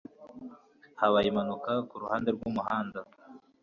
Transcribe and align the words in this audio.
Habaye 0.99 1.27
impanuka 1.29 1.71
kuruhande 1.89 2.29
rwumuhanda. 2.35 2.99